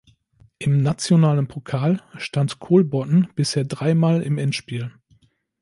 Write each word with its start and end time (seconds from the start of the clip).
Im 0.57 0.81
nationalen 0.81 1.47
Pokal 1.47 2.01
stand 2.17 2.57
Kolbotn 2.59 3.25
bisher 3.35 3.65
dreimal 3.65 4.23
im 4.23 4.39
Endspiel. 4.39 4.91